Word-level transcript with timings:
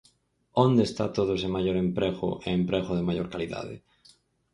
¿Onde 0.65 0.83
está 0.89 1.05
todo 1.17 1.31
ese 1.37 1.53
maior 1.55 1.75
emprego 1.85 2.29
e 2.47 2.47
emprego 2.59 2.91
de 2.95 3.07
maior 3.09 3.27
calidade? 3.33 3.75